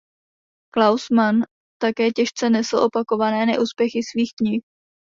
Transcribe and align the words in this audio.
Klaus 0.73 1.09
Mann 1.11 1.43
také 1.81 2.11
těžce 2.11 2.49
nesl 2.49 2.75
opakované 2.77 3.45
neúspěchy 3.45 3.99
svých 4.03 4.33
knih. 4.37 4.63